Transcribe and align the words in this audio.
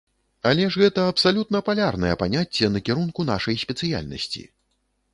Але 0.51 0.63
ж 0.75 0.79
гэта 0.83 1.03
абсалютна 1.11 1.61
палярнае 1.69 2.15
паняцце 2.23 2.73
накірунку 2.79 3.29
нашай 3.33 3.63
спецыяльнасці! 3.69 4.43